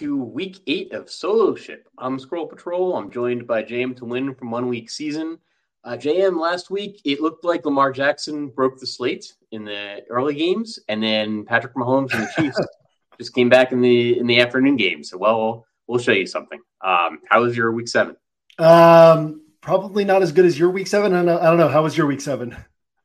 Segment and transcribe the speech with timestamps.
[0.00, 1.86] To week eight of Solo Ship.
[1.98, 2.96] I'm Squirrel Patrol.
[2.96, 5.38] I'm joined by JM to win from one week season.
[5.84, 10.34] Uh, JM, last week it looked like Lamar Jackson broke the slate in the early
[10.34, 12.66] games, and then Patrick Mahomes and the Chiefs
[13.18, 15.04] just came back in the in the afternoon game.
[15.04, 16.60] So, well, we'll show you something.
[16.80, 18.16] Um, how was your week seven?
[18.58, 21.12] Um, probably not as good as your week seven.
[21.12, 21.40] I don't know.
[21.40, 21.68] I don't know.
[21.68, 22.56] How was your week seven?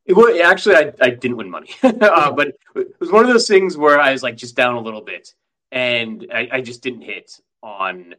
[0.06, 3.50] It was actually I, I didn't win money, uh, but it was one of those
[3.50, 5.34] things where I was like just down a little bit
[5.71, 8.15] and I, I just didn't hit on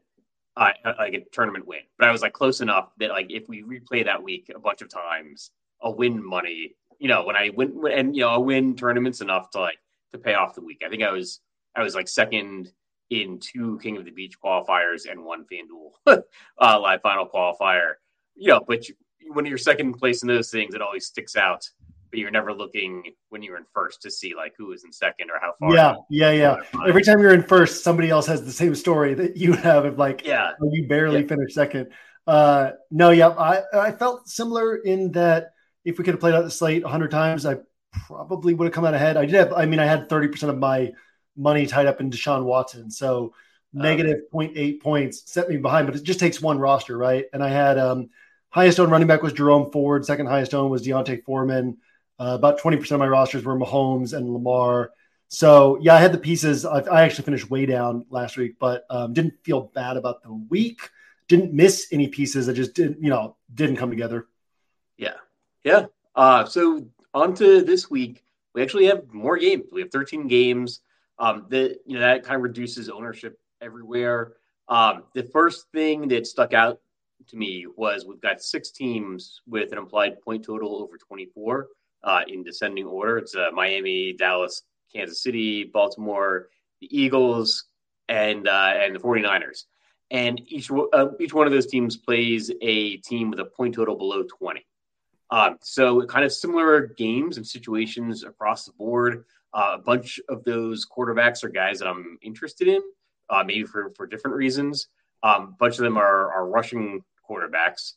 [0.57, 1.81] uh, like a tournament win.
[1.99, 4.83] But I was like close enough that like if we replay that week a bunch
[4.83, 5.51] of times,
[5.83, 6.75] I'll win money.
[6.99, 9.79] You know, when I win and you know I'll win tournaments enough to like
[10.13, 10.83] to pay off the week.
[10.85, 11.41] I think I was
[11.75, 12.73] I was like second
[13.11, 16.23] in two King of the Beach qualifiers and one FanDuel
[16.61, 17.95] uh, live final qualifier.
[18.35, 18.95] You know, but you,
[19.33, 21.69] when you're second place in those things, it always sticks out
[22.11, 25.31] but you're never looking when you're in first to see like who is in second
[25.31, 25.75] or how far.
[25.75, 26.57] Yeah, yeah, yeah.
[26.87, 29.99] Every time you're in first, somebody else has the same story that you have of
[29.99, 31.27] like, yeah, oh, you barely yeah.
[31.27, 31.89] finished second.
[32.27, 35.53] Uh, no, yeah, I I felt similar in that
[35.85, 37.59] if we could have played out the slate hundred times, I
[37.93, 39.17] probably would have come out ahead.
[39.17, 40.93] I did have, I mean, I had thirty percent of my
[41.37, 43.35] money tied up in Deshaun Watson, so
[43.73, 45.87] negative 0.8 points set me behind.
[45.87, 47.27] But it just takes one roster, right?
[47.33, 48.09] And I had um
[48.51, 51.79] highest owned running back was Jerome Ford, second highest owned was D'Onta Foreman.
[52.19, 54.93] Uh, about 20% of my rosters were Mahomes and Lamar.
[55.29, 56.65] So, yeah, I had the pieces.
[56.65, 60.33] I, I actually finished way down last week, but um, didn't feel bad about the
[60.33, 60.89] week.
[61.29, 62.47] Didn't miss any pieces.
[62.47, 64.27] that just didn't, you know, didn't come together.
[64.97, 65.15] Yeah.
[65.65, 65.87] Yeah.
[66.15, 68.23] Uh, so, on to this week.
[68.55, 69.65] We actually have more games.
[69.73, 70.81] We have 13 games.
[71.19, 74.35] Um, that, you know, that kind of reduces ownership everywhere.
[74.69, 76.81] Um, the first thing that stuck out
[77.29, 81.69] to me was we've got six teams with an implied point total over 24
[82.07, 83.19] uh, in descending order.
[83.19, 84.63] It's uh, Miami, Dallas,
[84.95, 86.49] Kansas City, Baltimore,
[86.81, 87.65] the Eagles,
[88.09, 89.65] and uh, and the 49ers.
[90.11, 93.97] And each uh, each one of those teams plays a team with a point total
[93.97, 94.65] below 20.
[95.31, 99.25] Um, so kind of similar games and situations across the board.
[99.53, 102.83] Uh, a bunch of those quarterbacks are guys that I'm interested in,
[103.31, 104.89] uh, maybe for for different reasons.
[105.25, 107.95] Um, a bunch of them are are rushing quarterbacks,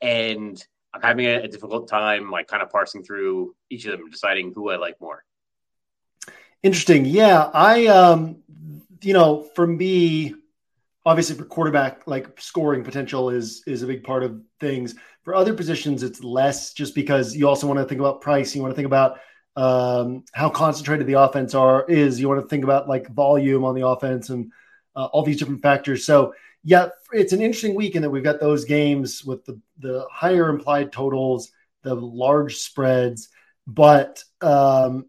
[0.00, 0.64] and
[0.94, 4.52] I'm having a, a difficult time, like kind of parsing through each of them, deciding
[4.54, 5.24] who I like more.
[6.62, 7.04] Interesting.
[7.04, 8.42] Yeah, I, um,
[9.02, 10.34] you know, for me,
[11.06, 14.94] obviously for quarterback, like scoring potential is is a big part of things.
[15.22, 18.54] For other positions, it's less, just because you also want to think about price.
[18.54, 19.18] You want to think about
[19.56, 22.20] um, how concentrated the offense are is.
[22.20, 24.52] You want to think about like volume on the offense and
[24.96, 26.04] uh, all these different factors.
[26.04, 26.34] So
[26.68, 30.50] yeah, it's an interesting week in that we've got those games with the the higher
[30.50, 31.50] implied totals,
[31.80, 33.30] the large spreads,
[33.66, 35.06] but um,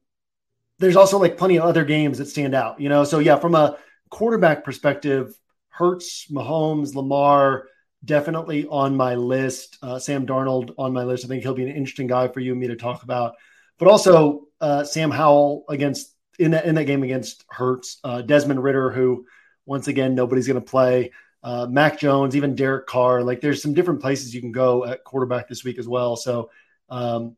[0.78, 3.04] there's also like plenty of other games that stand out, you know.
[3.04, 3.78] So yeah, from a
[4.10, 7.66] quarterback perspective, Hurts, Mahomes, Lamar,
[8.06, 9.80] definitely on my list.
[9.82, 11.26] Uh, Sam Darnold on my list.
[11.26, 13.36] I think he'll be an interesting guy for you and me to talk about.
[13.78, 18.64] But also uh, Sam Howell against in that in that game against Hurts, uh, Desmond
[18.64, 19.26] Ridder, who
[19.66, 21.12] once again nobody's going to play
[21.44, 23.24] uh, Mac Jones, even Derek Carr.
[23.24, 26.16] Like there's some different places you can go at quarterback this week as well.
[26.16, 26.50] So
[26.90, 27.36] um,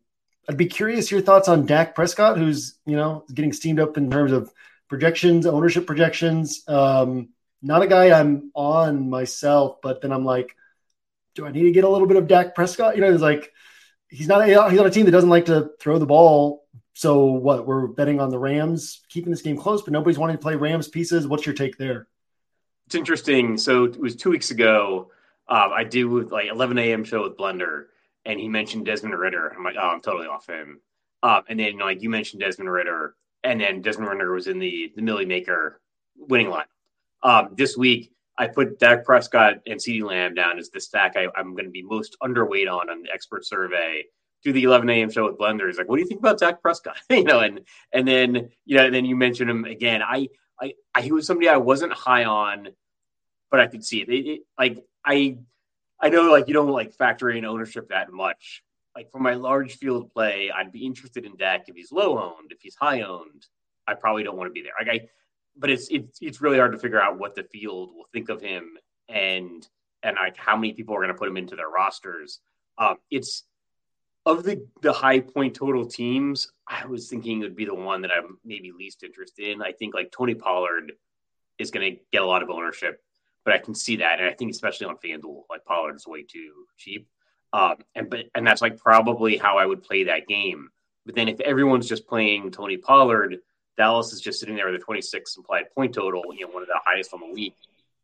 [0.50, 4.10] I'd be curious your thoughts on Dak Prescott, who's you know getting steamed up in
[4.10, 4.52] terms of
[4.88, 6.64] projections, ownership projections.
[6.68, 7.30] Um,
[7.62, 10.56] not a guy I'm on myself, but then I'm like,
[11.36, 12.96] do I need to get a little bit of Dak Prescott?
[12.96, 13.54] You know, it's like
[14.10, 16.66] he's not a, he's on a team that doesn't like to throw the ball.
[16.94, 17.66] So what?
[17.66, 20.88] We're betting on the Rams keeping this game close, but nobody's wanting to play Rams
[20.88, 21.28] pieces.
[21.28, 22.08] What's your take there?
[22.92, 23.58] It's interesting.
[23.58, 25.12] So it was two weeks ago.
[25.48, 27.06] Um, I did with like 11 a.m.
[27.06, 27.86] show with Blender,
[28.26, 29.56] and he mentioned Desmond Ridder.
[29.56, 30.82] I'm like, oh, I'm totally off him.
[31.24, 33.16] Um, and then like you mentioned Desmond Ridder,
[33.46, 35.80] and then Desmond Ridder was in the the Milly Maker
[36.18, 36.66] winning line.
[37.24, 41.28] Um, this week, I put Dak Prescott and CeeDee Lamb down as the stack I,
[41.40, 44.04] am going to be most underweight on on the expert survey.
[44.44, 45.10] Do the 11 a.m.
[45.10, 45.68] show with Blender.
[45.68, 47.62] He's like, "What do you think about Dak Prescott?" you know, and
[47.94, 50.02] and then you know, and then you mentioned him again.
[50.02, 50.28] I,
[50.62, 52.68] I, I he was somebody I wasn't high on
[53.52, 54.10] but I could see it.
[54.10, 55.38] it, it like I
[56.00, 58.64] I know like you don't like factor in ownership that much.
[58.96, 62.52] Like for my large field play, I'd be interested in Dak if he's low owned.
[62.52, 63.46] If he's high owned,
[63.88, 64.74] I probably don't want to be there.
[64.80, 65.08] Like I,
[65.56, 68.42] but it's it's it's really hard to figure out what the field will think of
[68.42, 68.78] him
[69.08, 69.68] and
[70.02, 72.40] and like how many people are going to put him into their rosters.
[72.78, 73.44] Um, it's
[74.26, 76.52] of the the high point total teams.
[76.68, 79.62] I was thinking it would be the one that I'm maybe least interested in.
[79.62, 80.94] I think like Tony Pollard
[81.58, 83.02] is going to get a lot of ownership
[83.44, 86.24] but I can see that, and I think especially on FanDuel, like Pollard is way
[86.24, 87.08] too cheap.
[87.54, 90.70] Um, and but and that's like probably how I would play that game.
[91.06, 93.40] But then if everyone's just playing Tony Pollard,
[93.78, 96.68] Dallas is just sitting there with a 26 implied point total, you know, one of
[96.68, 97.56] the highest on the week.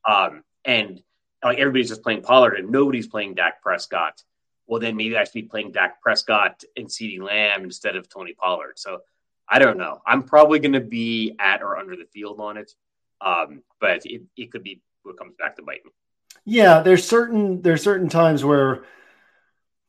[0.08, 1.02] Um, and
[1.44, 4.24] like everybody's just playing Pollard and nobody's playing Dak Prescott.
[4.66, 8.34] Well, then maybe I should be playing Dak Prescott and CeeDee Lamb instead of Tony
[8.34, 8.80] Pollard.
[8.80, 9.02] So
[9.48, 10.02] I don't know.
[10.06, 12.74] I'm probably going to be at or under the field on it.
[13.22, 15.92] Um, but it, it could be what comes back to bite me.
[16.46, 18.86] Yeah, there's certain there's certain times where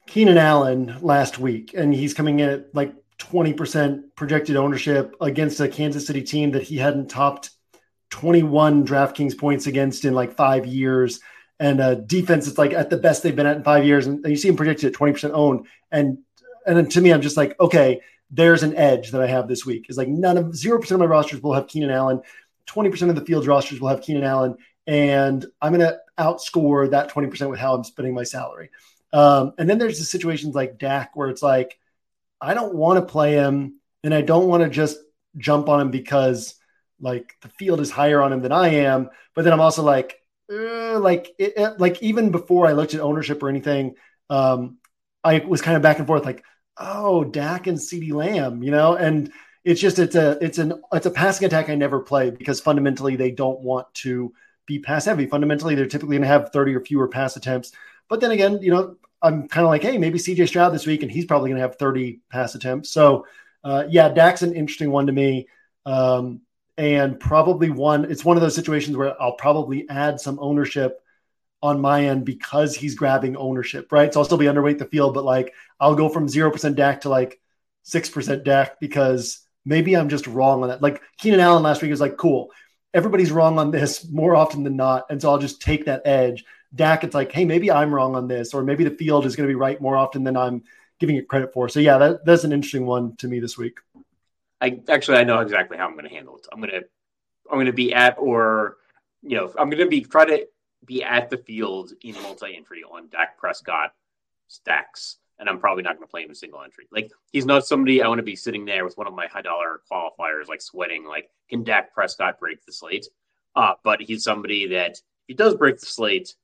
[0.07, 5.69] Keenan Allen last week, and he's coming in at like 20% projected ownership against a
[5.69, 7.51] Kansas City team that he hadn't topped
[8.11, 11.21] 21 DraftKings points against in like five years.
[11.61, 14.07] And a defense it's like at the best they've been at in five years.
[14.07, 15.67] And you see him projected at 20% owned.
[15.91, 16.19] And
[16.67, 18.01] and then to me, I'm just like, okay,
[18.31, 19.87] there's an edge that I have this week.
[19.89, 22.21] Is like none of zero percent of my rosters will have Keenan Allen.
[22.67, 24.55] 20% of the field's rosters will have Keenan Allen
[24.89, 28.71] and I'm going to outscore that 20% with how I'm spending my salary.
[29.13, 31.79] Um, and then there's the situations like Dak where it's like,
[32.41, 34.99] I don't want to play him and I don't want to just
[35.37, 36.55] jump on him because
[37.01, 39.11] like the field is higher on him than I am.
[39.35, 40.21] But then I'm also like,
[40.51, 43.95] uh, like, it, it, like even before I looked at ownership or anything,
[44.31, 44.79] um,
[45.23, 46.43] I was kind of back and forth like,
[46.79, 49.31] oh, Dak and CeeDee Lamb, you know, and
[49.65, 53.17] it's just it's a it's an it's a passing attack I never play because fundamentally
[53.17, 54.33] they don't want to
[54.69, 55.27] be pass heavy.
[55.27, 57.73] Fundamentally, they're typically going to have 30 or fewer pass attempts.
[58.09, 61.03] But then again, you know, I'm kind of like, hey, maybe CJ Stroud this week,
[61.03, 62.91] and he's probably going to have 30 pass attempts.
[62.91, 63.27] So,
[63.65, 65.49] uh, yeah, Dak's an interesting one to me.
[65.85, 66.43] Um,
[66.77, 71.01] and probably one, it's one of those situations where I'll probably add some ownership
[71.61, 74.15] on my end because he's grabbing ownership, right?
[74.15, 77.09] So I'll still be underweight the field, but like I'll go from 0% Dak to
[77.09, 77.41] like
[77.85, 80.83] 6% Dak because maybe I'm just wrong on that.
[80.83, 82.53] Like Keenan Allen last week was like, cool
[82.95, 85.07] everybody's wrong on this more often than not.
[85.11, 86.45] And so I'll just take that edge.
[86.75, 89.49] Dak, it's like, hey, maybe I'm wrong on this, or maybe the field is going
[89.49, 90.65] to be right more often than I'm
[90.99, 91.69] giving it credit for.
[91.69, 93.79] So yeah, that, that's an interesting one to me this week.
[94.61, 96.47] I actually I know exactly how I'm going to handle it.
[96.53, 96.85] I'm going to
[97.51, 98.77] I'm going to be at or
[99.23, 100.47] you know I'm going to be try to
[100.85, 103.93] be at the field in multi-entry on Dak Prescott
[104.49, 106.87] stacks and I'm probably not going to play him in single entry.
[106.91, 109.43] Like he's not somebody I want to be sitting there with one of my high
[109.43, 113.07] dollar qualifiers, like sweating, like can Dak Prescott break the slate?
[113.55, 116.35] Uh, but he's somebody that he does break the slate,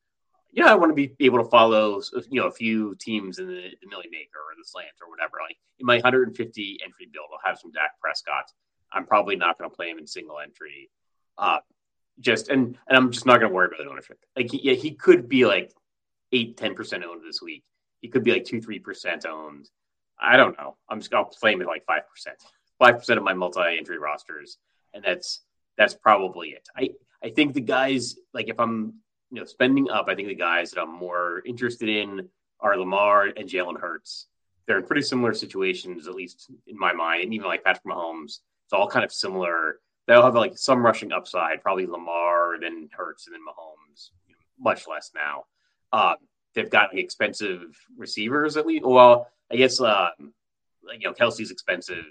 [0.54, 3.70] yeah, I want to be able to follow, you know, a few teams in the,
[3.82, 5.38] the Milly Maker or the Slant or whatever.
[5.46, 8.44] Like in my 150 entry build, I'll have some Dak Prescott.
[8.92, 10.90] I'm probably not going to play him in single entry.
[11.36, 11.58] Uh,
[12.20, 14.18] just and and I'm just not going to worry about the ownership.
[14.36, 15.72] Like he, yeah, he could be like
[16.30, 17.64] eight, 10 percent owned this week
[18.04, 19.70] he could be like two, three percent owned.
[20.20, 20.76] I don't know.
[20.90, 22.36] I'm just gonna play at like five percent,
[22.78, 24.58] five percent of my multi-entry rosters,
[24.92, 25.40] and that's
[25.78, 26.68] that's probably it.
[26.76, 26.90] I
[27.22, 28.96] I think the guys like if I'm
[29.30, 32.28] you know spending up, I think the guys that I'm more interested in
[32.60, 34.26] are Lamar and Jalen Hurts.
[34.66, 38.40] They're in pretty similar situations, at least in my mind, and even like Patrick Mahomes.
[38.66, 39.80] It's all kind of similar.
[40.06, 44.10] They'll have like some rushing upside, probably Lamar, then Hurts, and then Mahomes.
[44.58, 45.44] much less now.
[45.90, 46.16] Um,
[46.54, 47.62] they've gotten expensive
[47.96, 48.84] receivers at least.
[48.84, 52.04] Well, I guess uh, you know Kelce's expensive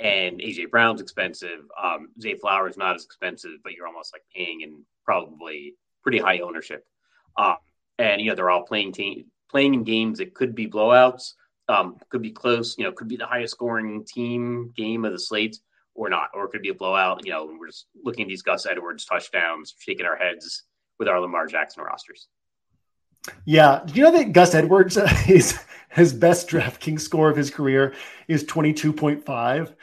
[0.00, 1.60] and AJ Brown's expensive.
[1.82, 6.40] Um, Zay Flowers not as expensive, but you're almost like paying in probably pretty high
[6.40, 6.84] ownership.
[7.36, 7.56] Um,
[7.98, 11.34] and you know they're all playing team playing in games that could be blowouts.
[11.68, 12.76] Um, could be close.
[12.76, 15.58] You know, could be the highest scoring team game of the slate
[15.94, 17.24] or not, or it could be a blowout.
[17.24, 20.64] You know, we're just looking at these Gus Edwards touchdowns, shaking our heads
[20.98, 22.28] with our Lamar Jackson rosters.
[23.44, 25.58] Yeah, you know that Gus Edwards, his
[25.90, 27.94] his best DraftKings score of his career
[28.28, 29.74] is twenty two point five.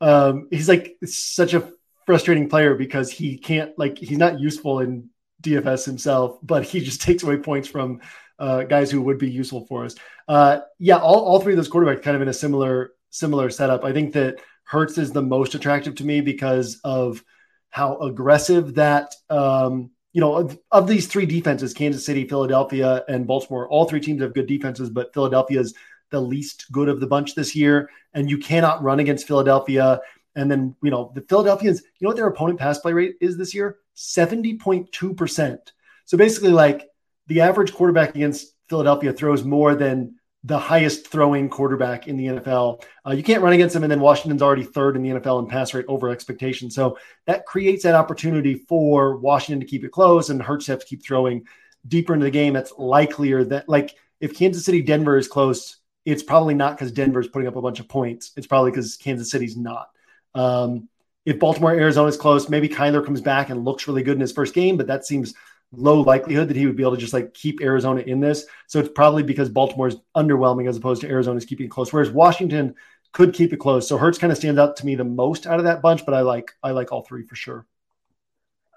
[0.00, 1.70] Um, he's like such a
[2.06, 5.10] frustrating player because he can't like he's not useful in
[5.42, 8.00] DFS himself, but he just takes away points from
[8.38, 9.94] uh, guys who would be useful for us.
[10.26, 13.84] Uh, yeah, all, all three of those quarterbacks kind of in a similar similar setup.
[13.84, 17.24] I think that Hurts is the most attractive to me because of
[17.70, 23.26] how aggressive that um, you know of, of, these three defenses kansas city philadelphia and
[23.26, 25.74] baltimore all three teams have good defenses but philadelphia is
[26.10, 30.00] the least good of the bunch this year and you cannot run against philadelphia.
[30.36, 33.36] And then you know the philadelphians you know what their opponent pass play rate is
[33.36, 33.78] this year?
[33.96, 35.58] 70.2%
[36.04, 36.88] so basically like
[37.26, 40.14] the average quarterback against philadelphia throws more than
[40.48, 42.82] the highest throwing quarterback in the NFL.
[43.06, 45.46] Uh, you can't run against him, and then Washington's already third in the NFL in
[45.46, 46.70] pass rate over expectation.
[46.70, 50.86] So that creates that opportunity for Washington to keep it close and Hurts have to
[50.86, 51.46] keep throwing
[51.86, 52.54] deeper into the game.
[52.54, 55.76] That's likelier that, like, if Kansas City Denver is close,
[56.06, 58.32] it's probably not because Denver's putting up a bunch of points.
[58.34, 59.90] It's probably because Kansas City's not.
[60.34, 60.88] Um,
[61.26, 64.32] if Baltimore Arizona is close, maybe Kyler comes back and looks really good in his
[64.32, 65.34] first game, but that seems
[65.72, 68.46] low likelihood that he would be able to just like keep Arizona in this.
[68.66, 71.92] So it's probably because Baltimore is underwhelming as opposed to Arizona's keeping it close.
[71.92, 72.74] Whereas Washington
[73.12, 73.88] could keep it close.
[73.88, 76.14] So Hurts kind of stands out to me the most out of that bunch, but
[76.14, 77.66] I like I like all three for sure.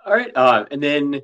[0.05, 1.21] All right, uh, and then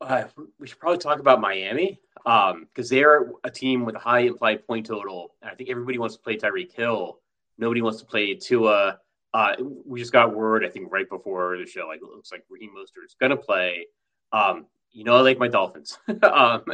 [0.00, 0.24] uh,
[0.58, 4.66] we should probably talk about Miami because um, they're a team with a high implied
[4.66, 5.34] point total.
[5.42, 7.18] I think everybody wants to play Tyreek Hill.
[7.58, 8.98] Nobody wants to play Tua.
[9.34, 11.88] Uh, we just got word, I think, right before the show.
[11.88, 13.86] Like it looks like Raheem Mostert's going to play.
[14.32, 15.98] Um, you know, I like my Dolphins.
[16.08, 16.64] um,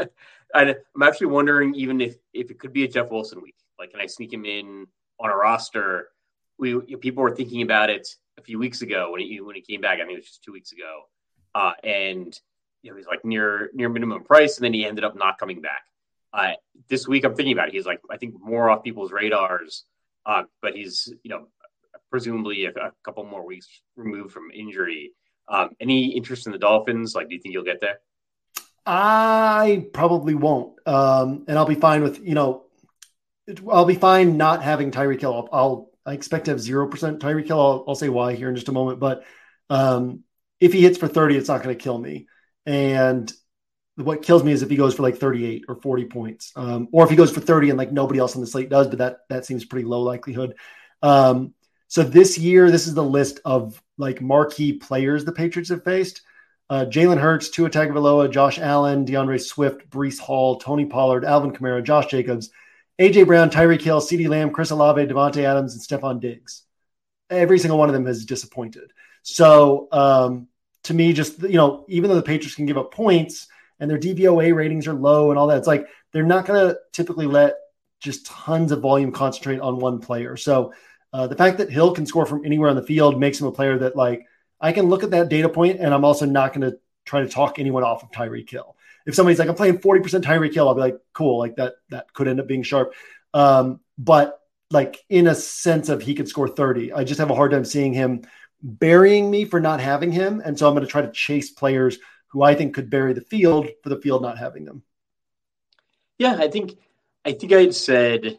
[0.55, 3.57] I, am actually wondering even if if it could be a Jeff Wilson week.
[3.79, 4.87] Like, can I sneak him in
[5.21, 6.09] on a roster?
[6.59, 9.81] We people were thinking about it a few weeks ago when he when he came
[9.81, 9.95] back.
[9.95, 11.03] I think it was just two weeks ago,
[11.55, 12.39] uh, and
[12.83, 15.61] you know he's like near near minimum price, and then he ended up not coming
[15.61, 15.83] back.
[16.33, 16.53] Uh,
[16.89, 17.75] this week, I'm thinking about it.
[17.75, 19.85] He's like I think more off people's radars,
[20.27, 21.47] uh, but he's you know
[22.11, 25.13] presumably a, a couple more weeks removed from injury.
[25.49, 27.15] Um, any interest in the Dolphins?
[27.15, 28.01] Like, do you think you'll get there?
[28.85, 32.65] I probably won't, um, and I'll be fine with you know,
[33.71, 35.35] I'll be fine not having Tyreek Hill.
[35.35, 37.61] I'll, I'll I expect to have zero percent Tyreek Hill.
[37.61, 39.25] I'll, I'll, say why here in just a moment, but
[39.69, 40.25] um,
[40.59, 42.29] if he hits for thirty, it's not going to kill me.
[42.65, 43.31] And
[43.97, 47.05] what kills me is if he goes for like 38 or 40 points, um, or
[47.05, 49.19] if he goes for 30 and like nobody else on the slate does, but that
[49.29, 50.55] that seems pretty low likelihood.
[51.03, 51.55] Um,
[51.89, 56.23] so this year, this is the list of like marquee players the Patriots have faced.
[56.71, 61.83] Uh, Jalen Hurts, Tua Tagovailoa, Josh Allen, D'Andre Swift, Breece Hall, Tony Pollard, Alvin Kamara,
[61.83, 62.51] Josh Jacobs,
[62.99, 66.65] AJ Brown, Tyreek Hill, CeeDee Lamb, Chris Olave, Davante Adams, and Stefon Diggs.
[67.31, 68.93] Every single one of them has disappointed.
[69.23, 70.49] So um,
[70.85, 73.49] to me, just you know, even though the Patriots can give up points
[73.81, 76.79] and their DVOA ratings are low and all that, it's like they're not going to
[76.93, 77.55] typically let
[78.01, 80.37] just tons of volume concentrate on one player.
[80.37, 80.73] So
[81.13, 83.53] uh, the fact that Hill can score from anywhere on the field makes him a
[83.53, 84.27] player that like
[84.61, 87.29] I can look at that data point, and I'm also not going to try to
[87.29, 88.77] talk anyone off of Tyreek Hill.
[89.07, 92.13] If somebody's like, I'm playing 40% Tyreek Hill, I'll be like, cool, like that that
[92.13, 92.95] could end up being sharp.
[93.33, 97.35] Um, but like in a sense of he could score 30, I just have a
[97.35, 98.23] hard time seeing him
[98.63, 101.99] burying me for not having him, and so I'm going to try to chase players
[102.29, 104.83] who I think could bury the field for the field not having them.
[106.19, 106.77] Yeah, I think
[107.25, 108.39] I think I had said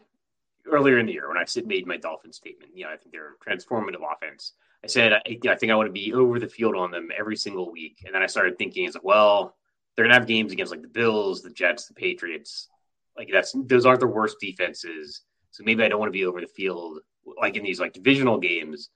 [0.71, 2.71] earlier in the year when I made my Dolphin statement.
[2.75, 4.53] You know, I think they're a transformative offense.
[4.83, 6.91] I said I, you know, I think I want to be over the field on
[6.91, 9.55] them every single week, and then I started thinking, is well,
[9.95, 12.69] they're gonna have games against like the Bills, the Jets, the Patriots.
[13.17, 15.23] Like that's those aren't the worst defenses.
[15.51, 16.99] So maybe I don't want to be over the field
[17.39, 18.89] like in these like divisional games,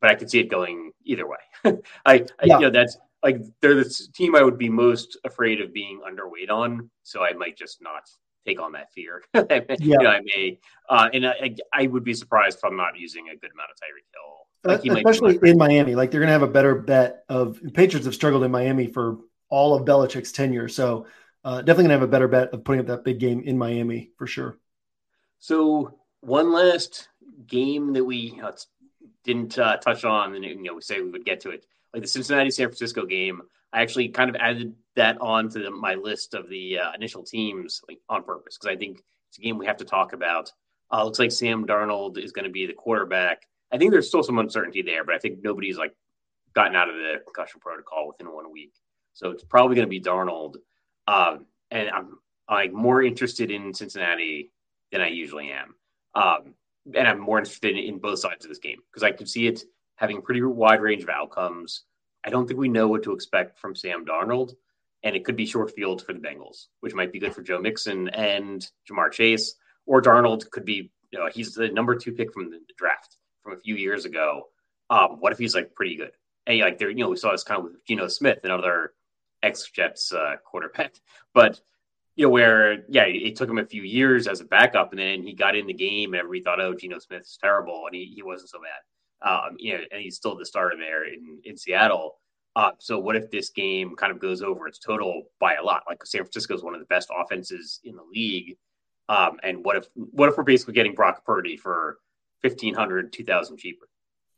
[0.00, 1.38] but I could see it going either way.
[1.64, 1.72] I,
[2.04, 2.58] I yeah.
[2.58, 6.50] you know that's like they're the team I would be most afraid of being underweight
[6.50, 6.90] on.
[7.02, 8.02] So I might just not
[8.46, 9.22] take on that fear.
[9.34, 9.42] yeah.
[9.78, 10.58] You know, I may,
[10.88, 13.76] uh, and I, I, would be surprised if I'm not using a good amount of
[13.76, 14.42] Tyreek Hill.
[14.64, 18.06] Like uh, especially in Miami, like they're going to have a better bet of Patriots
[18.06, 19.18] have struggled in Miami for
[19.48, 21.06] all of Belichick's tenure, so
[21.44, 23.58] uh, definitely going to have a better bet of putting up that big game in
[23.58, 24.58] Miami for sure.
[25.40, 27.08] So one last
[27.46, 28.52] game that we uh,
[29.24, 32.02] didn't uh, touch on, and you know, we say we would get to it, like
[32.02, 33.42] the Cincinnati San Francisco game.
[33.72, 37.80] I actually kind of added that on to my list of the uh, initial teams
[37.88, 40.52] like, on purpose because I think it's a game we have to talk about.
[40.92, 43.46] Uh, looks like Sam Darnold is going to be the quarterback.
[43.72, 45.94] I think there's still some uncertainty there, but I think nobody's like
[46.54, 48.74] gotten out of the concussion protocol within one week,
[49.14, 50.56] so it's probably going to be Darnold.
[51.08, 52.18] Um, and I'm
[52.50, 54.52] like more interested in Cincinnati
[54.90, 55.74] than I usually am.
[56.14, 56.54] Um,
[56.94, 59.64] and I'm more interested in both sides of this game because I can see it
[59.96, 61.82] having pretty wide range of outcomes.
[62.24, 64.54] I don't think we know what to expect from Sam Darnold,
[65.02, 67.58] and it could be short field for the Bengals, which might be good for Joe
[67.58, 69.54] Mixon and Ja'Marr Chase,
[69.86, 73.54] or Darnold could be, you know, he's the number two pick from the draft from
[73.54, 74.48] a few years ago.
[74.90, 76.12] Um, what if he's like pretty good?
[76.46, 78.92] And like there, you know, we saw this kind of with Geno Smith, another
[79.42, 80.94] ex Jets uh, quarterback,
[81.34, 81.60] but
[82.14, 85.22] you know, where yeah, it took him a few years as a backup, and then
[85.22, 88.22] he got in the game, and everybody thought, oh, Geno Smith's terrible, and he, he
[88.22, 88.82] wasn't so bad.
[89.24, 92.16] Um, you know, and he's still the starter there in in Seattle.
[92.54, 95.84] Uh, so what if this game kind of goes over its total by a lot?
[95.88, 98.56] Like San Francisco is one of the best offenses in the league.
[99.08, 101.98] Um, and what if what if we're basically getting Brock Purdy for
[102.42, 103.88] 1500 2000 cheaper?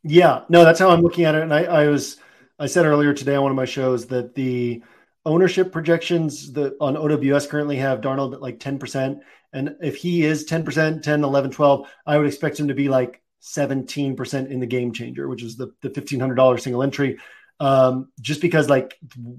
[0.03, 1.41] Yeah, no, that's how I'm looking at it.
[1.41, 2.17] And I, I was
[2.59, 4.81] I said earlier today on one of my shows that the
[5.25, 9.19] ownership projections that on OWS currently have Darnold at like 10%.
[9.53, 13.21] And if he is 10%, 10, 11, 12, I would expect him to be like
[13.45, 17.17] 17% in the game changer, which is the, the $1,500 single entry.
[17.59, 18.97] Um, just because like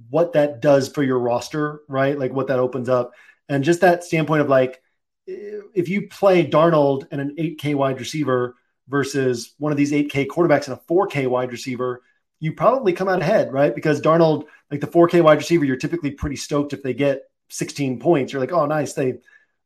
[0.08, 2.18] what that does for your roster, right?
[2.18, 3.12] Like what that opens up.
[3.48, 4.80] And just that standpoint of like,
[5.26, 8.54] if you play Darnold and an 8K wide receiver
[8.88, 12.00] versus one of these 8K quarterbacks and a 4K wide receiver,
[12.38, 13.74] you probably come out ahead, right?
[13.74, 17.98] Because Darnold, like the 4K wide receiver, you're typically pretty stoked if they get 16
[17.98, 18.32] points.
[18.32, 18.92] You're like, oh, nice.
[18.92, 19.14] They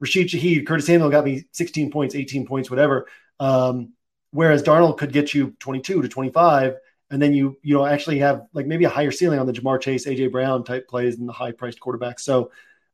[0.00, 3.06] Rashid Shaheed, Curtis Samuel got me 16 points, 18 points, whatever.
[3.38, 3.92] Um,
[4.32, 6.76] whereas Darnold could get you 22 to 25,
[7.10, 9.80] and then you you know actually have like maybe a higher ceiling on the Ja'Marr
[9.80, 12.20] Chase, AJ Brown type plays and the high priced quarterbacks.
[12.20, 12.50] So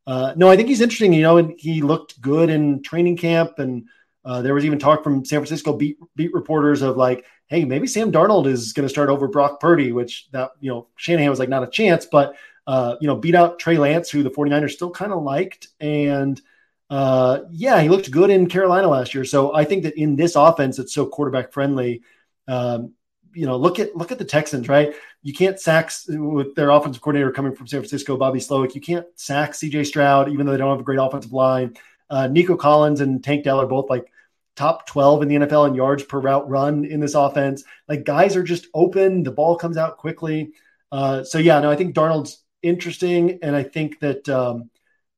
[0.07, 1.12] uh, no, I think he's interesting.
[1.12, 3.87] You know, and he looked good in training camp, and
[4.25, 7.87] uh, there was even talk from San Francisco beat beat reporters of like hey, maybe
[7.87, 11.38] Sam Darnold is going to start over Brock Purdy, which that, you know, Shanahan was
[11.38, 12.35] like, not a chance, but,
[12.66, 15.69] uh, you know, beat out Trey Lance, who the 49ers still kind of liked.
[15.81, 16.40] And,
[16.88, 19.25] uh, yeah, he looked good in Carolina last year.
[19.25, 22.02] So I think that in this offense, it's so quarterback friendly.
[22.47, 22.93] Um,
[23.35, 24.94] you know, look at look at the Texans, right?
[25.22, 28.75] You can't sack with their offensive coordinator coming from San Francisco, Bobby Slowik.
[28.75, 29.85] You can't sack C.J.
[29.85, 31.77] Stroud, even though they don't have a great offensive line.
[32.09, 34.11] Uh, Nico Collins and Tank Dell are both like
[34.55, 37.64] top 12 in the NFL in yards per route run in this offense.
[37.88, 40.53] Like guys are just open, the ball comes out quickly.
[40.90, 44.70] Uh, so yeah, no, I think Darnold's interesting, and I think that um,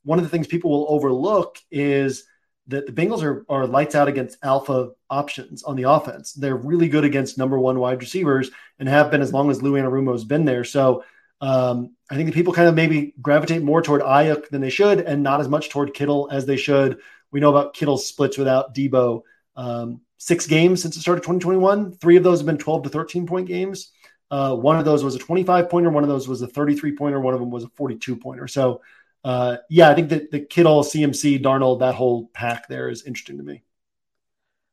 [0.04, 2.24] one of the things people will overlook is
[2.68, 6.32] that the Bengals are, are lights out against alpha options on the offense.
[6.32, 9.72] They're really good against number one wide receivers and have been as long as Lou
[9.72, 10.64] Anarumo has been there.
[10.64, 11.02] So
[11.40, 15.00] um, I think that people kind of maybe gravitate more toward Aiyuk than they should,
[15.00, 16.98] and not as much toward Kittle as they should.
[17.30, 19.22] We know about Kittle's splits without Deebo.
[19.56, 21.92] Um, six games since the start of 2021.
[21.92, 23.92] Three of those have been 12 to 13 point games.
[24.30, 25.90] Uh, one of those was a 25 pointer.
[25.90, 27.20] One of those was a 33 pointer.
[27.20, 28.46] One of them was a 42 pointer.
[28.46, 28.82] So,
[29.24, 33.38] uh, yeah, I think that the Kittle, CMC, Darnold, that whole pack there is interesting
[33.38, 33.62] to me.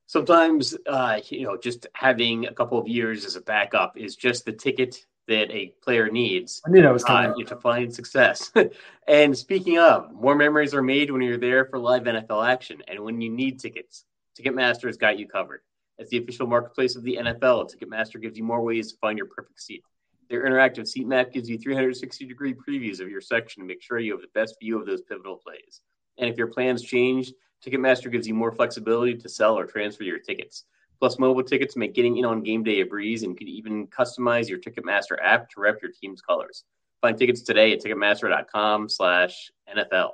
[0.08, 4.46] Sometimes, uh, you know, just having a couple of years as a backup is just
[4.46, 6.62] the ticket that a player needs.
[6.66, 8.52] I knew that was coming uh, to find success.
[9.08, 13.00] and speaking of, more memories are made when you're there for live NFL action and
[13.00, 14.06] when you need tickets.
[14.40, 15.62] Ticketmaster has got you covered.
[15.98, 19.28] As the official marketplace of the NFL, Ticketmaster gives you more ways to find your
[19.28, 19.84] perfect seat.
[20.30, 24.00] Their interactive seat map gives you 360 degree previews of your section to make sure
[24.00, 25.82] you have the best view of those pivotal plays.
[26.18, 27.32] And if your plans change,
[27.66, 30.66] Ticketmaster gives you more flexibility to sell or transfer your tickets.
[31.00, 34.48] Plus, mobile tickets make getting in on game day a breeze and can even customize
[34.48, 36.64] your Ticketmaster app to rep your team's colors.
[37.02, 40.12] Find tickets today at Ticketmaster.com slash NFL.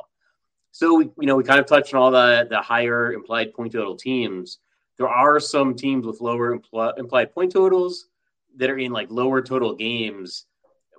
[0.71, 3.74] So, we, you know, we kind of touched on all the, the higher implied point
[3.74, 4.60] total teams.
[4.97, 8.08] There are some teams with lower impl- implied point totals
[8.58, 10.46] that are in like lower total games,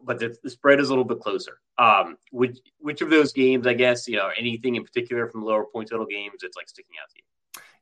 [0.03, 1.59] but the, the spread is a little bit closer.
[1.79, 5.65] Um, which which of those games, I guess, you know, anything in particular from lower
[5.65, 7.23] point total games that's like sticking out to you?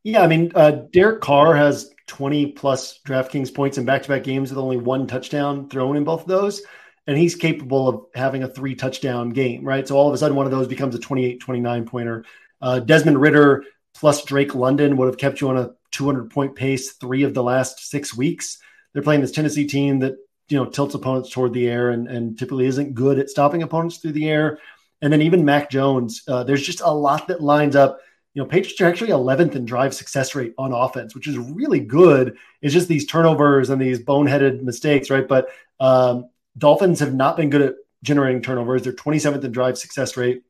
[0.02, 4.24] Yeah, I mean, uh, Derek Carr has 20 plus DraftKings points in back to back
[4.24, 6.62] games with only one touchdown thrown in both of those.
[7.06, 9.86] And he's capable of having a three touchdown game, right?
[9.86, 12.24] So all of a sudden, one of those becomes a 28 29 pointer.
[12.62, 16.92] Uh, Desmond Ridder plus Drake London would have kept you on a 200 point pace
[16.92, 18.58] three of the last six weeks.
[18.92, 20.16] They're playing this Tennessee team that
[20.48, 23.98] you know tilts opponents toward the air and, and typically isn't good at stopping opponents
[23.98, 24.58] through the air.
[25.02, 28.00] And then even Mac Jones, uh, there's just a lot that lines up
[28.34, 31.80] you know, Patriots are actually 11th in drive success rate on offense, which is really
[31.80, 32.36] good.
[32.62, 35.26] It's just these turnovers and these boneheaded mistakes, right?
[35.26, 35.48] But
[35.80, 37.74] um, Dolphins have not been good at
[38.04, 38.82] generating turnovers.
[38.82, 40.44] They're 27th in drive success rate.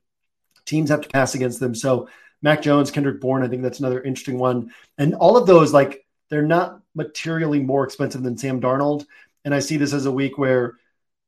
[0.67, 1.75] Teams have to pass against them.
[1.75, 2.09] So
[2.43, 4.73] Mac Jones, Kendrick Bourne, I think that's another interesting one.
[4.99, 9.07] And all of those, like, they're not materially more expensive than Sam Darnold.
[9.45, 10.75] And I see this as a week where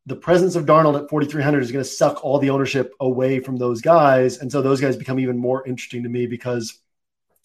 [0.07, 3.57] the presence of Darnold at 4,300 is going to suck all the ownership away from
[3.57, 4.39] those guys.
[4.39, 6.79] And so those guys become even more interesting to me because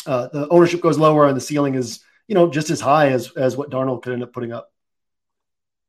[0.06, 3.32] uh, the ownership goes lower and the ceiling is you know just as high as
[3.32, 4.72] as what Darnold could end up putting up.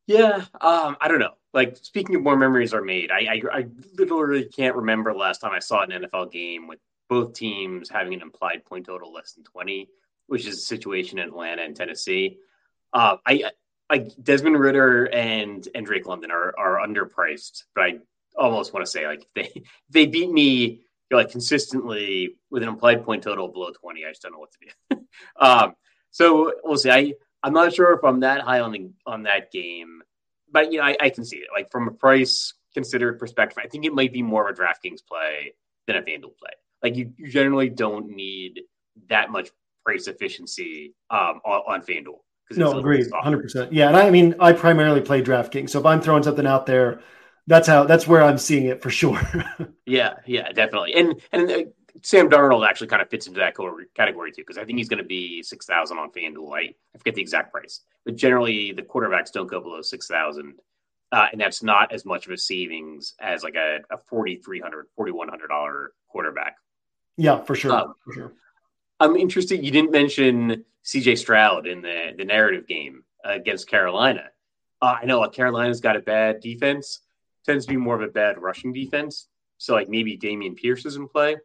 [0.07, 1.35] Yeah, um, I don't know.
[1.53, 3.67] Like speaking of more memories are made, I, I I
[3.99, 6.79] literally can't remember last time I saw an NFL game with
[7.09, 9.89] both teams having an implied point total less than twenty,
[10.29, 12.39] which is a situation in Atlanta and Tennessee.
[12.93, 13.51] Uh, I
[13.91, 17.99] like Desmond Ridder and and Drake London are are underpriced, but I
[18.37, 23.05] almost want to say like if they they beat me like consistently with an implied
[23.05, 25.01] point total below 20 i just don't know what to do.
[25.41, 25.75] Um,
[26.11, 26.91] so we'll see.
[26.91, 30.03] I i'm not sure if i'm that high on the on that game
[30.53, 31.49] but you know I, I, can see it.
[31.51, 35.01] Like from a price considered perspective i think it might be more of a draftkings
[35.09, 35.55] play
[35.89, 36.53] than a fanduel play.
[36.81, 38.61] Like you, you generally don't need
[39.09, 39.51] that much
[39.89, 42.19] price efficiency um, on, on fanduel
[42.53, 46.23] no agreed 100% yeah and i mean i primarily play draftkings so if i'm throwing
[46.23, 47.01] something out there
[47.49, 49.21] that's how that's where I'm seeing it for sure.
[49.87, 50.95] yeah, yeah, definitely.
[50.95, 51.63] And and uh,
[52.03, 53.57] Sam Darnold actually kind of fits into that
[53.97, 56.55] category too because I think he's going to be six thousand on FanDuel.
[56.55, 60.55] I, I forget the exact price, but generally the quarterbacks don't go below six thousand,
[61.11, 64.61] uh, and that's not as much of a savings as like a, a forty three
[64.61, 66.57] hundred, forty one hundred dollar quarterback.
[67.17, 67.73] Yeah, for sure.
[67.73, 68.33] Um, for sure.
[69.01, 69.65] I'm interested.
[69.65, 71.17] You didn't mention C.J.
[71.17, 74.31] Stroud in the the narrative game uh, against Carolina.
[74.81, 77.01] Uh, I know Carolina's got a bad defense
[77.49, 79.27] tends to be more of a bad rushing defense.
[79.57, 81.37] So like maybe Dameon Pierce is in play,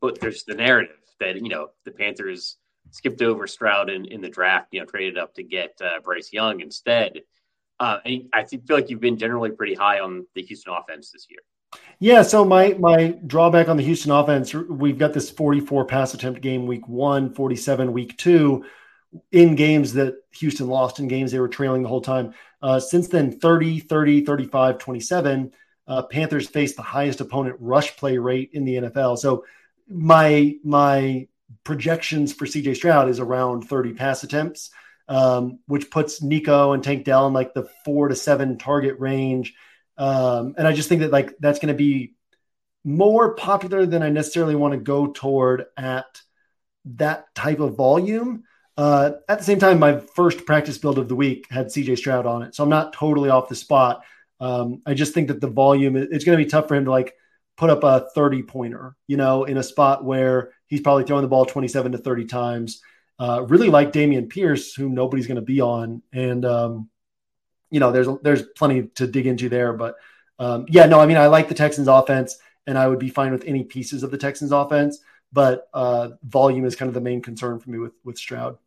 [0.00, 2.56] but there's the narrative that you know the Panthers
[2.90, 6.32] skipped over Stroud in, in the draft, you know, traded up to get uh, Bryce
[6.32, 7.22] Young instead.
[7.80, 11.26] Uh, and I feel like you've been generally pretty high on the Houston offense this
[11.28, 11.40] year.
[11.98, 16.40] Yeah, so my my drawback on the Houston offense, we've got this 44 pass attempt
[16.40, 18.64] game week one, 47 week two,
[19.32, 22.34] in games that Houston lost, in games they were trailing the whole time.
[22.60, 25.52] Uh, since then, 30, 30, 35, 27,
[25.86, 29.18] uh, Panthers faced the highest opponent rush play rate in the NFL.
[29.18, 29.44] So
[29.88, 31.28] my my
[31.62, 34.70] projections for CJ Stroud is around 30 pass attempts,
[35.08, 39.54] um, which puts Nico and Tank Dell in like the four to seven target range.
[39.96, 42.14] Um, and I just think that like that's going to be
[42.84, 46.20] more popular than I necessarily want to go toward at
[46.84, 48.44] that type of volume.
[48.76, 52.26] Uh, at the same time, my first practice build of the week had CJ Stroud
[52.26, 54.02] on it, so I'm not totally off the spot.
[54.40, 56.90] Um, I just think that the volume it's going to be tough for him to
[56.90, 57.14] like
[57.56, 61.28] put up a 30 pointer, you know, in a spot where he's probably throwing the
[61.28, 62.82] ball 27 to 30 times.
[63.18, 66.90] Uh, really like Dameon Pierce, whom nobody's going to be on, and um,
[67.74, 69.72] you know, there's there's plenty to dig into there.
[69.72, 69.96] But
[70.38, 73.32] um, yeah, no, I mean, I like the Texans' offense, and I would be fine
[73.32, 75.00] with any pieces of the Texans' offense.
[75.32, 78.58] But uh, volume is kind of the main concern for me with with Stroud.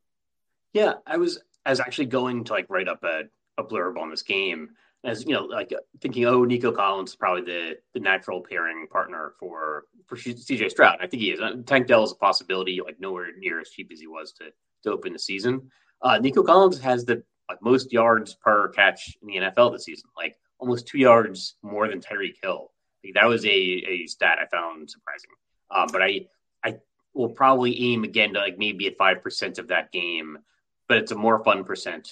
[0.73, 3.21] Yeah, I was I was actually going to like write up a,
[3.57, 4.71] a blurb on this game
[5.05, 9.35] as you know, like thinking, oh, Nico Collins is probably the the natural pairing partner
[9.39, 10.97] for for CJ Stroud.
[10.99, 11.39] I think he is.
[11.39, 14.51] Uh, Tank Dell is a possibility, like nowhere near as cheap as he was to
[14.83, 15.71] to open the season.
[16.01, 20.09] Uh, Nico Collins has the like, most yards per catch in the NFL this season,
[20.15, 22.71] like almost two yards more than Tyreek Hill.
[23.03, 25.29] Like, that was a, a stat I found surprising.
[25.69, 26.27] Uh, but I
[26.63, 26.77] I
[27.13, 30.39] will probably aim again to like maybe at five percent of that game
[30.87, 32.09] but it's a more fun percent.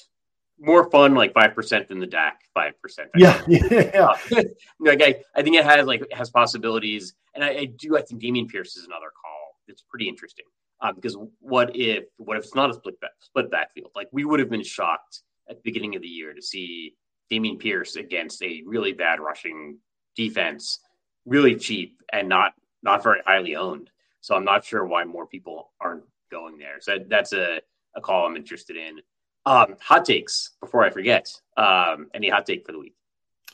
[0.60, 3.10] More fun, like five percent than the Dak five percent.
[3.16, 4.14] Yeah, yeah.
[4.80, 7.98] like I, I think it has like it has possibilities, and I, I do.
[7.98, 9.58] I think Dameon Pierce is another call.
[9.68, 10.46] It's pretty interesting
[10.82, 13.92] uh, because what if what if it's not a split back, split backfield?
[13.96, 16.96] Like we would have been shocked at the beginning of the year to see
[17.32, 19.78] Dameon Pierce against a really bad rushing
[20.16, 20.80] defense,
[21.26, 23.90] really cheap and not not very highly owned.
[24.22, 26.78] So I'm not sure why more people aren't going there.
[26.80, 27.62] So that's a
[27.96, 29.00] a call I'm interested in.
[29.46, 31.32] Um, hot takes before I forget.
[31.56, 32.96] Um, any hot take for the week?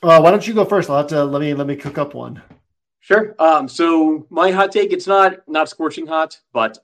[0.02, 0.90] Uh, why don't you go first?
[0.90, 2.42] I'll have to let me let me cook up one.
[3.00, 3.34] Sure.
[3.38, 6.78] Um, so my hot take, it's not not scorching hot, but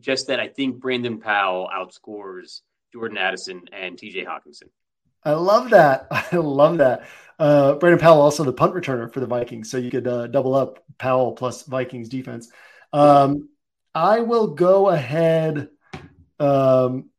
[0.00, 2.60] just that I think Brandon Powell outscores
[2.92, 4.68] Jordan Addison and TJ Hockenson.
[5.24, 6.06] I love that.
[6.10, 7.06] I love that.
[7.38, 10.54] Uh, Brandon Powell also the punt returner for the Vikings, so you could uh, double
[10.54, 12.50] up Powell plus Vikings defense.
[12.92, 13.48] Um,
[13.94, 15.68] I will go ahead.
[16.40, 17.10] Um,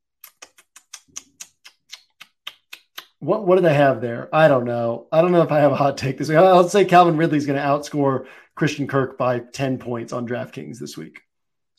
[3.19, 4.34] what what do they have there?
[4.34, 5.08] I don't know.
[5.12, 6.38] I don't know if I have a hot take this week.
[6.38, 10.97] I'll say Calvin Ridley's going to outscore Christian Kirk by ten points on DraftKings this
[10.97, 11.21] week.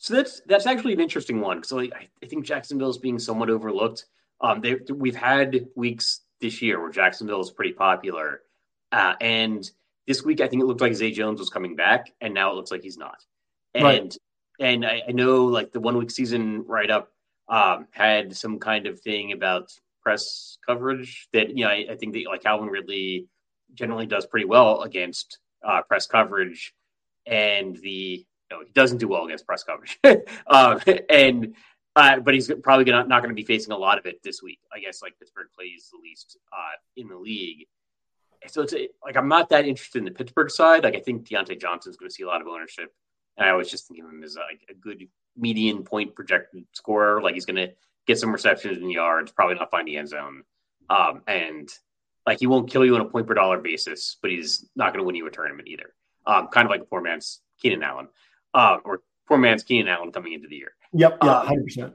[0.01, 3.51] So that's that's actually an interesting one because like, I think Jacksonville is being somewhat
[3.51, 4.05] overlooked.
[4.41, 8.41] Um, they, we've had weeks this year where Jacksonville is pretty popular,
[8.91, 9.69] uh, and
[10.07, 12.55] this week I think it looked like Zay Jones was coming back, and now it
[12.55, 13.23] looks like he's not.
[13.75, 14.17] And right.
[14.59, 17.11] and I, I know like the one week season write up
[17.47, 22.13] um, had some kind of thing about press coverage that you know I, I think
[22.13, 23.27] that like Calvin Ridley
[23.75, 26.73] generally does pretty well against uh, press coverage,
[27.27, 29.99] and the know, he doesn't do well against press coverage,
[30.47, 31.55] um, and
[31.95, 34.41] uh, but he's probably gonna, not going to be facing a lot of it this
[34.41, 34.59] week.
[34.73, 37.67] I guess like Pittsburgh plays the least uh, in the league,
[38.47, 40.83] so it's like I'm not that interested in the Pittsburgh side.
[40.83, 42.93] Like I think Diontae Johnson's going to see a lot of ownership,
[43.37, 47.21] and I was just thinking of him as like a good median point projected scorer.
[47.21, 47.73] Like he's going to
[48.07, 50.43] get some receptions in yards, probably not find the end zone,
[50.89, 51.69] um, and
[52.25, 55.03] like he won't kill you on a point per dollar basis, but he's not going
[55.03, 55.93] to win you a tournament either.
[56.25, 58.07] Um, kind of like a poor man's Keenan Allen,
[58.53, 60.73] uh, or poor man's Keenan Allen coming into the year.
[60.93, 61.93] Yep, yeah, um, hundred um, percent.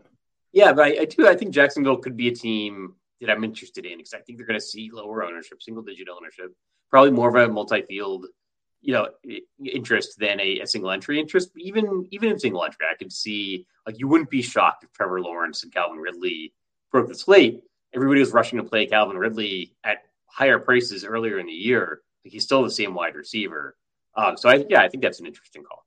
[0.53, 1.29] Yeah, but I, I, do.
[1.29, 4.47] I think Jacksonville could be a team that I'm interested in because I think they're
[4.47, 6.55] going to see lower ownership, single digit ownership,
[6.91, 8.27] probably more of a multi field,
[8.81, 9.09] you know,
[9.65, 11.51] interest than a, a, single entry interest.
[11.57, 15.21] Even even in single entry, I could see like you wouldn't be shocked if Trevor
[15.21, 16.53] Lawrence and Calvin Ridley
[16.91, 17.63] broke the slate.
[17.95, 22.01] Everybody was rushing to play Calvin Ridley at higher prices earlier in the year.
[22.25, 23.77] Like he's still the same wide receiver.
[24.15, 25.85] Um, so I yeah, I think that's an interesting call.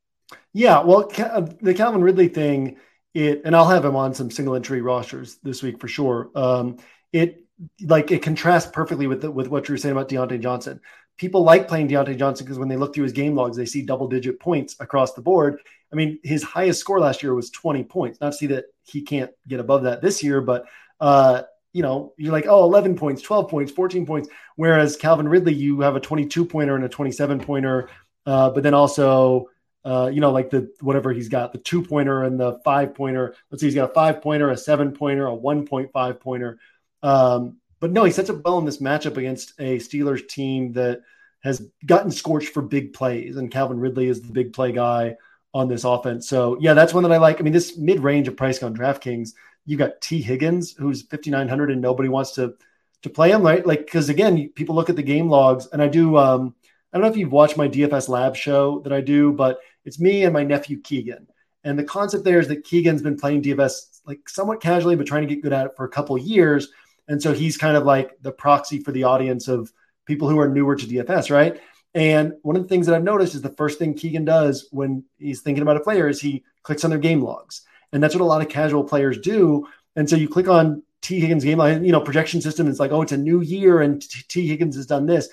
[0.54, 2.78] Yeah, well, the Calvin Ridley thing,
[3.14, 6.30] it and I'll have him on some single entry rosters this week for sure.
[6.36, 6.78] Um,
[7.12, 7.44] it
[7.82, 10.80] like it contrasts perfectly with the, with what you were saying about Diontae Johnson.
[11.18, 13.82] People like playing Diontae Johnson because when they look through his game logs, they see
[13.82, 15.60] double digit points across the board.
[15.92, 18.22] I mean, his highest score last year was 20 points.
[18.22, 20.66] Not to see that he can't get above that this year, but
[21.02, 24.30] uh, you know, you're like, oh, 11 points, 12 points, 14 points.
[24.56, 27.90] Whereas Calvin Ridley, you have a 22 pointer and a 27 pointer,
[28.26, 29.50] uh, but then also,
[29.86, 33.36] uh, you know, like the whatever he's got, the two pointer and the five pointer.
[33.50, 36.60] Let's see, he's got a five pointer, a seven pointer, a 1.5 pointer.
[37.02, 41.02] Um, but no, he sets up well in this matchup against a Steelers team that
[41.42, 45.16] has gotten scorched for big plays, and Calvin Ridley is the big play guy
[45.54, 46.28] on this offense.
[46.28, 47.40] So yeah, that's one that I like.
[47.40, 49.34] I mean, this mid range of price on DraftKings,
[49.66, 52.56] you've got Tee Higgins, who's 5,900 and nobody wants to,
[53.04, 53.66] to play him, right?
[53.66, 56.54] Like, cause again, people look at the game logs and I do, um,
[56.92, 60.00] I don't know if you've watched my DFS lab show that I do, but it's
[60.00, 61.28] me and my nephew Keegan.
[61.64, 65.28] And the concept there is that Keegan's been playing DFS like somewhat casually, but trying
[65.28, 66.70] to get good at it for a couple years.
[67.08, 69.72] And so he's kind of like the proxy for the audience of
[70.06, 71.60] people who are newer to DFS, right?
[71.94, 75.04] And one of the things that I've noticed is the first thing Keegan does when
[75.18, 77.64] he's thinking about a player is he clicks on their game logs.
[77.92, 79.68] And that's what a lot of casual players do.
[79.96, 82.68] And so you click on Tee Higgins game line, you know, projection system.
[82.68, 85.30] It's like, oh, it's a new year and Tee Higgins has done this.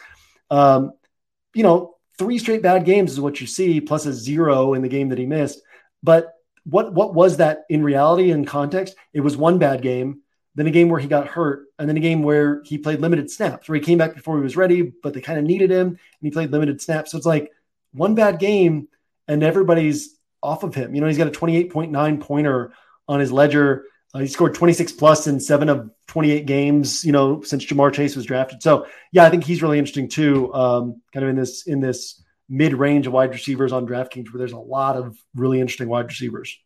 [0.51, 0.93] Um,
[1.55, 4.89] you know, three straight bad games is what you see, plus a zero in the
[4.89, 5.61] game that he missed.
[6.03, 6.33] But
[6.65, 8.97] what what was that in reality and context?
[9.13, 10.23] It was one bad game
[10.57, 13.31] then a game where he got hurt, and then a game where he played limited
[13.31, 15.89] snaps, where he came back before he was ready, but they kind of needed him,
[15.89, 17.13] and he played limited snaps.
[17.13, 17.53] So it's like
[17.93, 18.89] one bad game,
[19.29, 20.95] and everybody's off of him.
[20.95, 22.73] You know, he's got a 28.9 pointer
[23.07, 23.85] on his ledger.
[24.15, 28.17] Uh, he scored 26 plus in seven of 28 games, you know, since Ja'Marr Chase
[28.17, 28.63] was drafted.
[28.63, 30.53] So yeah, I think he's really interesting too.
[30.55, 34.39] Um, kind of in this in this mid range of wide receivers on DraftKings, where
[34.39, 36.59] there's a lot of really interesting wide receivers.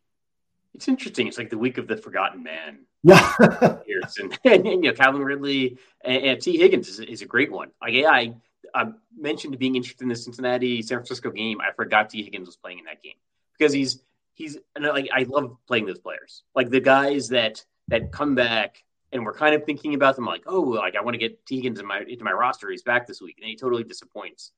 [0.74, 1.26] It's interesting.
[1.26, 2.80] It's like the week of the forgotten man.
[3.02, 3.32] Yeah.
[4.18, 7.70] and, and, you know, Calvin Ridley and, and Tee Higgins is, is, a great one.
[7.82, 8.34] Like, yeah, I,
[8.74, 11.60] I mentioned being interested in the Cincinnati San Francisco game.
[11.60, 13.14] I forgot Tee Higgins was playing in that game
[13.58, 14.02] because he's,
[14.40, 16.42] he's, like, I love playing those players.
[16.54, 20.44] Like the guys that, that come back and we're kind of thinking about them like,
[20.46, 22.70] oh, like I want to get Tee Higgins my, into my roster.
[22.70, 23.36] He's back this week.
[23.40, 24.52] And he totally disappoints.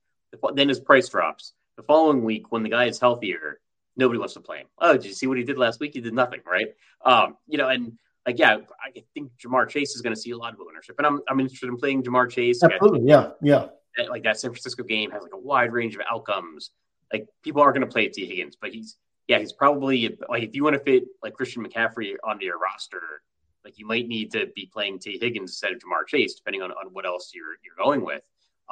[0.55, 1.53] Then his price drops.
[1.75, 3.59] The following week, when the guy is healthier,
[3.95, 4.67] nobody wants to play him.
[4.77, 5.93] Oh, did you see what he did last week?
[5.93, 6.67] He did nothing, right?
[7.03, 7.93] Um, you know, and
[8.27, 11.07] like, yeah, I think Ja'Marr Chase is going to see a lot of ownership, and
[11.07, 12.63] I'm I'm interested in playing Ja'Marr Chase.
[12.63, 13.65] Absolutely, yeah, yeah.
[14.09, 16.71] like that San Francisco game has like a wide range of outcomes.
[17.11, 20.55] Like people aren't going to play Tee Higgins, but he's yeah, he's probably like if
[20.55, 23.21] you want to fit like Christian McCaffrey onto your roster,
[23.63, 26.71] like you might need to be playing Tee Higgins instead of Ja'Marr Chase, depending on,
[26.71, 28.21] on what else you're you're going with.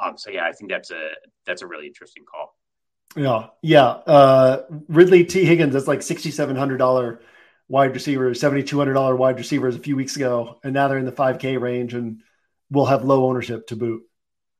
[0.02, 1.10] Um, so yeah, I think that's a
[1.46, 2.56] that's a really interesting call.
[3.16, 3.86] Yeah, yeah.
[3.86, 7.20] Uh, Ridley Tee Higgins, that's like sixty seven hundred dollar
[7.68, 10.98] wide receiver, seventy two hundred dollar wide receivers a few weeks ago, and now they're
[10.98, 12.20] in the five K range and
[12.70, 14.02] will have low ownership to boot.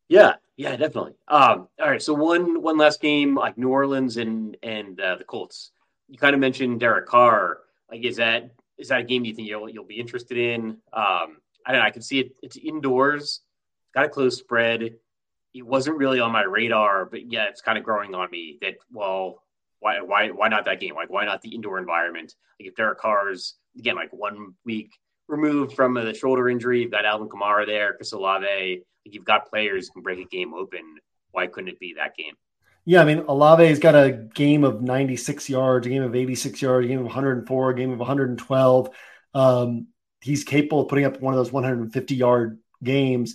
[0.09, 1.15] Yeah, yeah, definitely.
[1.29, 5.25] Um, all right, so one one last game like New Orleans and and uh, the
[5.25, 5.73] Colts.
[6.13, 7.59] You kind of mentioned Derek Carr.
[7.91, 10.77] Like, is that is that a game you think you'll you'll be interested in?
[10.93, 11.87] Um, I don't know.
[11.87, 12.33] I can see it.
[12.43, 13.41] It's indoors.
[13.95, 14.97] Got a close spread
[15.55, 18.75] it wasn't really on my radar, but yeah, it's kind of growing on me that
[18.91, 19.43] well,
[19.81, 20.95] why why why not that game?
[20.95, 22.35] Like why not the indoor environment?
[22.59, 24.91] Like if Derek Carr's again like one week
[25.29, 28.47] removed from the shoulder injury, you've got Alvin Kamara there, Chris Olave,
[29.07, 30.97] like you've got players who can break a game open.
[31.33, 32.35] Why couldn't it be that game?
[32.85, 36.85] Yeah, I mean Olave's got a game of 96 yards, a game of 86 yards,
[36.85, 38.91] a game of 104, a game of 112.
[39.35, 39.87] Um,
[40.21, 43.35] he's capable of putting up one of those 150 yard games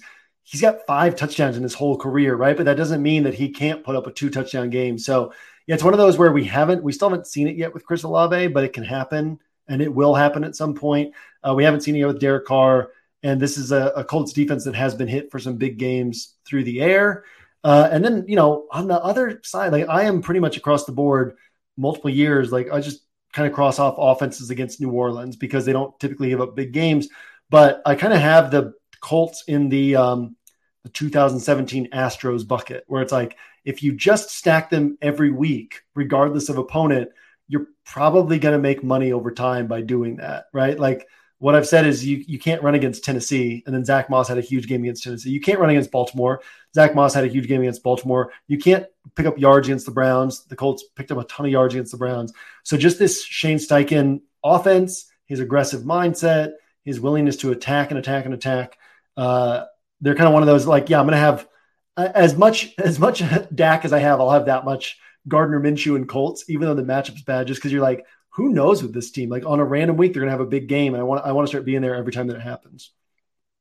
[0.50, 2.56] he's got five touchdowns in his whole career, right?
[2.56, 4.98] But that doesn't mean that he can't put up a two touchdown game.
[4.98, 5.34] So,
[5.68, 7.86] yeah, it's one of those where we haven't, we still haven't seen it yet with
[7.86, 11.14] Chris Olave, but it can happen and it will happen at some point.
[11.46, 12.92] Uh, we haven't seen it yet with Derek Carr,
[13.24, 16.36] and this is a, a, Colts defense that has been hit for some big games
[16.46, 17.26] through the air.
[17.68, 20.86] Uh, and then, you know, on the other side, like I am pretty much across
[20.86, 21.36] the board
[21.76, 23.02] multiple years, like I just
[23.34, 26.72] kind of cross off offenses against New Orleans because they don't typically give up big
[26.72, 27.10] games.
[27.50, 30.38] But I kind of have the Colts in the um,
[30.84, 36.48] the 2017 Astros bucket, where it's like if you just stack them every week, regardless
[36.48, 37.10] of opponent,
[37.50, 40.80] you're probably going to make money over time by doing that, right?
[40.80, 41.06] Like
[41.40, 44.38] what I've said is you you can't run against Tennessee, and then Zack Moss had
[44.38, 45.30] a huge game against Tennessee.
[45.30, 46.42] You can't run against Baltimore.
[46.74, 48.32] Zack Moss had a huge game against Baltimore.
[48.48, 50.46] You can't pick up yards against the Browns.
[50.46, 52.34] The Colts picked up a ton of yards against the Browns.
[52.64, 58.26] So just this Shane Steichen offense, his aggressive mindset, his willingness to attack and attack
[58.26, 58.78] and attack.
[59.16, 59.66] Uh,
[60.02, 61.48] they're kind of one of those like, yeah, I'm going to have
[61.98, 63.22] as much as much
[63.56, 64.20] Dak as I have.
[64.20, 67.72] I'll have that much Gardner Minshew and Colts, even though the matchup's bad, just because
[67.72, 68.06] you're like,
[68.38, 69.30] who knows with this team?
[69.30, 71.26] Like on a random week, they're going to have a big game, and I want
[71.26, 72.92] I want to start being there every time that it happens.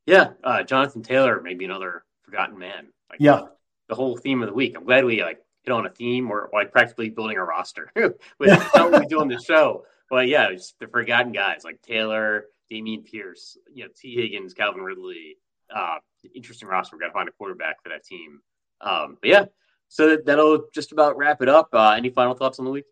[0.05, 2.89] Yeah, uh, Jonathan Taylor, maybe another forgotten man.
[3.09, 3.47] Like, yeah,
[3.89, 4.77] the whole theme of the week.
[4.77, 6.29] I'm glad we like hit on a theme.
[6.29, 7.91] We're like practically building a roster
[8.39, 9.87] with how we do on the show.
[10.11, 14.83] But yeah, just the forgotten guys like Taylor, Dameon Pierce, you know, Tee Higgins, Calvin
[14.83, 15.39] Ridley.
[15.75, 15.97] Uh,
[16.35, 16.97] interesting roster.
[16.97, 18.41] We got to find a quarterback for that team.
[18.83, 19.45] Um, but yeah,
[19.89, 21.71] so that'll just about wrap it up.
[21.73, 22.85] Uh, any final thoughts on the week?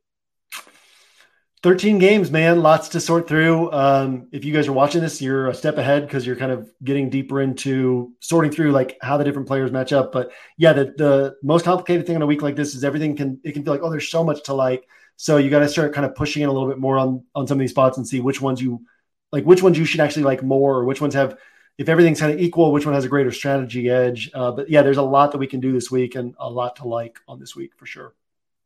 [1.65, 2.61] 13 games, man.
[2.61, 3.73] Lots to sort through.
[3.73, 6.71] Um, if you guys are watching this, you're a step ahead because you're kind of
[6.85, 10.13] getting deeper into sorting through like how the different players match up.
[10.13, 13.41] But yeah, the, the most complicated thing on a week like this is everything can
[13.45, 14.87] it can feel like oh, there's so much to like.
[15.17, 17.47] So you got to start kind of pushing in a little bit more on on
[17.47, 18.85] some of these spots and see which ones you
[19.33, 21.39] like, which ones you should actually like more, or which ones have
[21.79, 24.31] if everything's kind of equal, which one has a greater strategy edge.
[24.35, 26.77] Uh, but yeah, there's a lot that we can do this week and a lot
[26.77, 28.15] to like on this week for sure.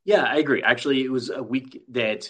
[0.04, 0.64] Yeah, I agree.
[0.64, 2.28] Actually, it was a week that,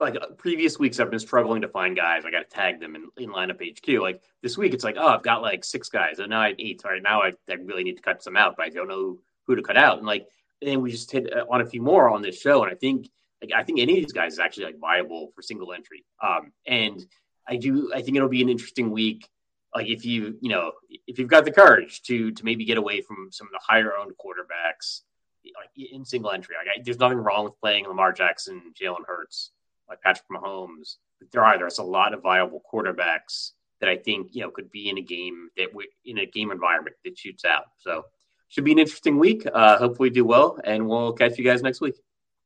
[0.00, 2.24] like uh, previous weeks, I've been struggling to find guys.
[2.24, 4.00] I got to tag them in, in lineup HQ.
[4.00, 6.56] Like this week, it's like, oh, I've got like six guys, and now I have
[6.58, 6.82] eight.
[6.84, 9.18] All right, now I, I really need to cut some out, but I don't know
[9.46, 9.98] who to cut out.
[9.98, 10.26] And like,
[10.62, 13.08] and we just hit uh, on a few more on this show, and I think,
[13.42, 16.04] like, I think any of these guys is actually like viable for single entry.
[16.22, 17.04] Um, and
[17.46, 19.28] I do, I think it'll be an interesting week
[19.74, 20.72] like if you you know
[21.06, 23.96] if you've got the courage to to maybe get away from some of the higher
[23.96, 25.02] owned quarterbacks
[25.44, 29.52] like in single entry like I, there's nothing wrong with playing lamar jackson jalen hurts
[29.90, 30.96] like patrick mahomes
[31.32, 33.50] there are there's a lot of viable quarterbacks
[33.80, 36.50] that i think you know could be in a game that we in a game
[36.50, 37.64] environment that shoots out.
[37.78, 38.04] So
[38.48, 39.46] should be an interesting week.
[39.52, 41.96] Uh hopefully do well and we'll catch you guys next week